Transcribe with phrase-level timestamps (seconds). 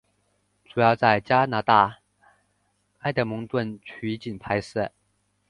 [0.65, 1.99] 主要在加拿大
[3.01, 4.91] 埃德蒙顿取景拍摄。